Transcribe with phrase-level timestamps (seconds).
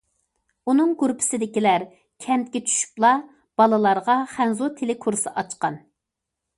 [0.71, 1.85] ئۇنىڭ گۇرۇپپىسىدىكىلەر
[2.27, 3.13] كەنتكە چۈشۈپلا
[3.63, 5.83] بالىلارغا خەنزۇ تىلى كۇرسى ئاچقان.